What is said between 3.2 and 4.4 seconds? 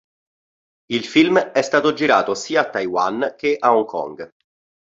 che a Hong Kong.